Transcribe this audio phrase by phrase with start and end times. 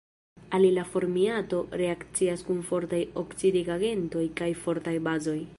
[0.57, 5.41] Alila formiato reakcias kun fortaj oksidigagentoj kaj fortaj bazoj.